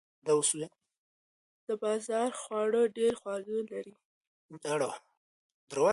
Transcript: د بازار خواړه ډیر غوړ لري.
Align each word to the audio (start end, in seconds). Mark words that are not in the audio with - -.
د 1.67 1.69
بازار 1.83 2.31
خواړه 2.41 2.81
ډیر 2.97 3.13
غوړ 3.21 3.53
لري. 3.73 3.95